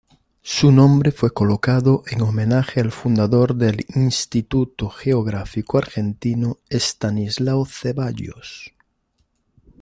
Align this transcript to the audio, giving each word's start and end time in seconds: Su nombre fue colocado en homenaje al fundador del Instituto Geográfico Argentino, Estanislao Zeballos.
Su 0.41 0.71
nombre 0.71 1.11
fue 1.11 1.29
colocado 1.31 2.01
en 2.09 2.21
homenaje 2.23 2.79
al 2.81 2.91
fundador 2.91 3.53
del 3.53 3.85
Instituto 3.93 4.89
Geográfico 4.89 5.77
Argentino, 5.77 6.57
Estanislao 6.69 7.67
Zeballos. 7.67 8.73